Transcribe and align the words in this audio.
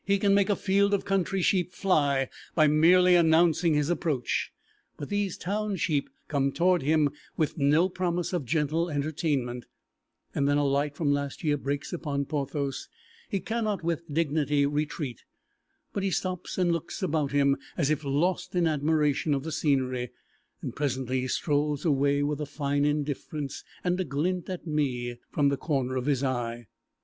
He 0.03 0.17
can 0.17 0.33
make 0.33 0.49
a 0.49 0.55
field 0.55 0.95
of 0.95 1.05
country 1.05 1.43
sheep 1.43 1.71
fly 1.71 2.27
by 2.55 2.65
merely 2.65 3.13
announcing 3.15 3.75
his 3.75 3.91
approach, 3.91 4.51
but 4.97 5.09
these 5.09 5.37
town 5.37 5.75
sheep 5.75 6.09
come 6.27 6.51
toward 6.51 6.81
him 6.81 7.11
with 7.37 7.55
no 7.59 7.87
promise 7.87 8.33
of 8.33 8.43
gentle 8.43 8.89
entertainment, 8.89 9.67
and 10.33 10.47
then 10.47 10.57
a 10.57 10.65
light 10.65 10.95
from 10.95 11.11
last 11.11 11.43
year 11.43 11.55
breaks 11.55 11.93
upon 11.93 12.25
Porthos. 12.25 12.89
He 13.29 13.39
cannot 13.39 13.83
with 13.83 14.11
dignity 14.11 14.65
retreat, 14.65 15.23
but 15.93 16.01
he 16.01 16.09
stops 16.09 16.57
and 16.57 16.71
looks 16.71 17.03
about 17.03 17.31
him 17.31 17.55
as 17.77 17.91
if 17.91 18.03
lost 18.03 18.55
in 18.55 18.65
admiration 18.65 19.35
of 19.35 19.43
the 19.43 19.51
scenery, 19.51 20.09
and 20.63 20.75
presently 20.75 21.21
he 21.21 21.27
strolls 21.27 21.85
away 21.85 22.23
with 22.23 22.41
a 22.41 22.47
fine 22.47 22.85
indifference 22.85 23.63
and 23.83 23.99
a 23.99 24.03
glint 24.03 24.49
at 24.49 24.65
me 24.65 25.17
from 25.29 25.49
the 25.49 25.57
corner 25.57 25.95
of 25.95 26.07
his 26.07 26.23
eye. 26.23 26.65